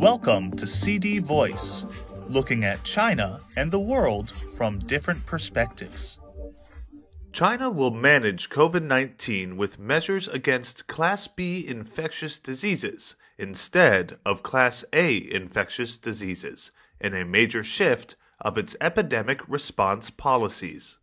Welcome 0.00 0.52
to 0.56 0.66
CD 0.66 1.18
Voice, 1.18 1.84
looking 2.26 2.64
at 2.64 2.84
China 2.84 3.42
and 3.54 3.70
the 3.70 3.78
world 3.78 4.32
from 4.56 4.78
different 4.78 5.26
perspectives. 5.26 6.18
China 7.32 7.68
will 7.68 7.90
manage 7.90 8.48
COVID 8.48 8.82
19 8.82 9.58
with 9.58 9.78
measures 9.78 10.26
against 10.26 10.86
Class 10.86 11.28
B 11.28 11.66
infectious 11.68 12.38
diseases 12.38 13.14
instead 13.36 14.16
of 14.24 14.42
Class 14.42 14.86
A 14.94 15.30
infectious 15.30 15.98
diseases 15.98 16.72
in 16.98 17.14
a 17.14 17.26
major 17.26 17.62
shift 17.62 18.16
of 18.40 18.56
its 18.56 18.74
epidemic 18.80 19.46
response 19.46 20.08
policies. 20.08 20.96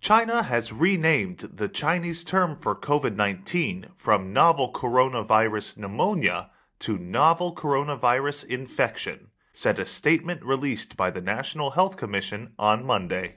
China 0.00 0.44
has 0.44 0.72
renamed 0.72 1.38
the 1.54 1.68
Chinese 1.68 2.22
term 2.22 2.54
for 2.54 2.76
COVID 2.76 3.16
19 3.16 3.88
from 3.96 4.32
novel 4.32 4.72
coronavirus 4.72 5.76
pneumonia 5.76 6.50
to 6.80 6.98
novel 6.98 7.54
coronavirus 7.54 8.44
infection, 8.46 9.28
said 9.52 9.78
a 9.78 9.86
statement 9.86 10.44
released 10.44 10.96
by 10.96 11.10
the 11.10 11.20
National 11.20 11.70
Health 11.70 11.96
Commission 11.96 12.52
on 12.58 12.84
Monday. 12.84 13.36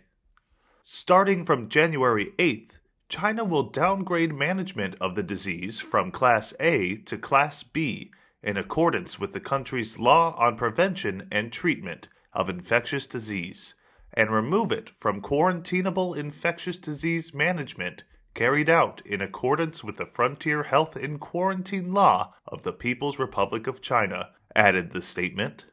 Starting 0.84 1.46
from 1.46 1.70
January 1.70 2.34
8th, 2.38 2.80
China 3.10 3.44
will 3.44 3.64
downgrade 3.64 4.34
management 4.34 4.96
of 5.02 5.16
the 5.16 5.24
disease 5.24 5.80
from 5.80 6.12
Class 6.12 6.54
A 6.60 6.96
to 6.98 7.18
Class 7.18 7.64
B 7.64 8.12
in 8.42 8.58
accordance 8.58 9.20
with 9.20 9.34
the 9.34 9.40
country's 9.40 10.00
law 10.00 10.36
on 10.38 10.56
prevention 10.56 11.28
and 11.32 11.52
treatment 11.52 12.08
of 12.34 12.50
infectious 12.50 13.06
disease 13.06 13.76
and 14.14 14.32
remove 14.32 14.72
it 14.72 14.90
from 14.90 15.22
quarantinable 15.22 16.16
infectious 16.16 16.78
disease 16.78 17.34
management 17.34 18.04
carried 18.34 18.70
out 18.70 19.02
in 19.06 19.22
accordance 19.22 19.84
with 19.84 19.98
the 19.98 20.06
Frontier 20.06 20.64
Health 20.64 20.96
and 20.96 21.20
Quarantine 21.20 21.94
Law 21.94 22.34
of 22.48 22.64
the 22.64 22.74
People's 22.74 23.20
Republic 23.20 23.68
of 23.68 23.82
China, 23.82 24.30
added 24.56 24.92
the 24.92 25.02
statement. 25.02 25.66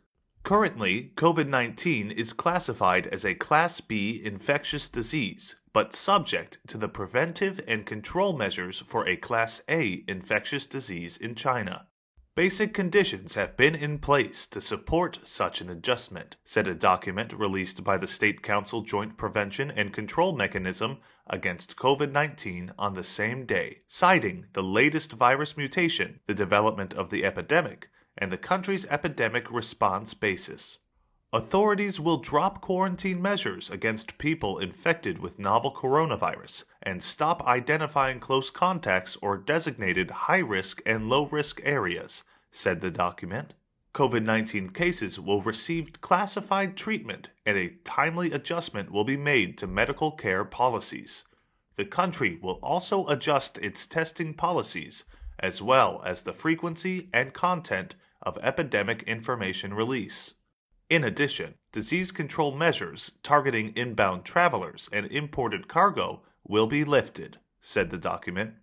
Currently, 0.44 1.12
COVID 1.16 1.48
19 1.48 2.10
is 2.10 2.32
classified 2.32 3.06
as 3.08 3.24
a 3.24 3.34
Class 3.34 3.80
B 3.80 4.22
infectious 4.24 4.88
disease, 4.88 5.56
but 5.72 5.94
subject 5.94 6.58
to 6.68 6.78
the 6.78 6.88
preventive 6.88 7.60
and 7.66 7.84
control 7.84 8.32
measures 8.32 8.80
for 8.86 9.06
a 9.06 9.16
Class 9.16 9.60
A 9.68 10.04
infectious 10.08 10.66
disease 10.66 11.16
in 11.16 11.34
China. 11.34 11.87
Basic 12.38 12.72
conditions 12.72 13.34
have 13.34 13.56
been 13.56 13.74
in 13.74 13.98
place 13.98 14.46
to 14.46 14.60
support 14.60 15.18
such 15.24 15.60
an 15.60 15.68
adjustment, 15.68 16.36
said 16.44 16.68
a 16.68 16.74
document 16.76 17.32
released 17.32 17.82
by 17.82 17.98
the 17.98 18.06
State 18.06 18.42
Council 18.42 18.82
Joint 18.82 19.16
Prevention 19.16 19.72
and 19.72 19.92
Control 19.92 20.32
Mechanism 20.36 20.98
against 21.26 21.74
COVID 21.74 22.12
19 22.12 22.74
on 22.78 22.94
the 22.94 23.02
same 23.02 23.44
day, 23.44 23.78
citing 23.88 24.46
the 24.52 24.62
latest 24.62 25.14
virus 25.14 25.56
mutation, 25.56 26.20
the 26.28 26.32
development 26.32 26.94
of 26.94 27.10
the 27.10 27.24
epidemic, 27.24 27.88
and 28.16 28.30
the 28.30 28.38
country's 28.38 28.86
epidemic 28.86 29.50
response 29.50 30.14
basis. 30.14 30.78
Authorities 31.30 32.00
will 32.00 32.16
drop 32.16 32.62
quarantine 32.62 33.20
measures 33.20 33.68
against 33.68 34.16
people 34.16 34.58
infected 34.58 35.18
with 35.18 35.38
novel 35.38 35.70
coronavirus 35.70 36.64
and 36.82 37.02
stop 37.02 37.46
identifying 37.46 38.18
close 38.18 38.50
contacts 38.50 39.14
or 39.20 39.36
designated 39.36 40.10
high 40.10 40.38
risk 40.38 40.80
and 40.86 41.10
low 41.10 41.26
risk 41.26 41.60
areas, 41.64 42.22
said 42.50 42.80
the 42.80 42.90
document. 42.90 43.52
COVID 43.94 44.24
19 44.24 44.70
cases 44.70 45.20
will 45.20 45.42
receive 45.42 46.00
classified 46.00 46.78
treatment 46.78 47.28
and 47.44 47.58
a 47.58 47.74
timely 47.84 48.32
adjustment 48.32 48.90
will 48.90 49.04
be 49.04 49.18
made 49.18 49.58
to 49.58 49.66
medical 49.66 50.10
care 50.10 50.46
policies. 50.46 51.24
The 51.76 51.84
country 51.84 52.38
will 52.40 52.58
also 52.62 53.06
adjust 53.06 53.58
its 53.58 53.86
testing 53.86 54.32
policies, 54.32 55.04
as 55.38 55.60
well 55.60 56.02
as 56.06 56.22
the 56.22 56.32
frequency 56.32 57.10
and 57.12 57.34
content 57.34 57.96
of 58.22 58.38
epidemic 58.38 59.02
information 59.02 59.74
release. 59.74 60.32
In 60.90 61.04
addition, 61.04 61.54
disease 61.70 62.10
control 62.10 62.56
measures 62.56 63.12
targeting 63.22 63.74
inbound 63.76 64.24
travelers 64.24 64.88
and 64.90 65.04
imported 65.06 65.68
cargo 65.68 66.22
will 66.46 66.66
be 66.66 66.82
lifted, 66.82 67.38
said 67.60 67.90
the 67.90 67.98
document. 67.98 68.54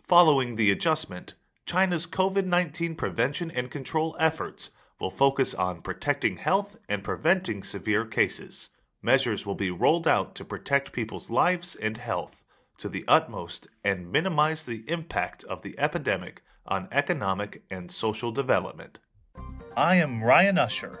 Following 0.00 0.54
the 0.54 0.70
adjustment, 0.70 1.34
China's 1.66 2.06
COVID 2.06 2.46
19 2.46 2.94
prevention 2.94 3.50
and 3.50 3.68
control 3.68 4.16
efforts 4.20 4.70
will 5.00 5.10
focus 5.10 5.54
on 5.54 5.82
protecting 5.82 6.36
health 6.36 6.78
and 6.88 7.02
preventing 7.02 7.64
severe 7.64 8.04
cases. 8.04 8.68
Measures 9.02 9.44
will 9.44 9.56
be 9.56 9.72
rolled 9.72 10.06
out 10.06 10.36
to 10.36 10.44
protect 10.44 10.92
people's 10.92 11.30
lives 11.30 11.74
and 11.74 11.96
health 11.96 12.44
to 12.78 12.88
the 12.88 13.04
utmost 13.08 13.66
and 13.82 14.12
minimize 14.12 14.64
the 14.64 14.84
impact 14.86 15.42
of 15.44 15.62
the 15.62 15.76
epidemic 15.80 16.42
on 16.64 16.86
economic 16.92 17.64
and 17.70 17.90
social 17.90 18.30
development. 18.30 19.00
I 19.76 19.96
am 19.96 20.22
Ryan 20.22 20.58
Usher. 20.58 21.00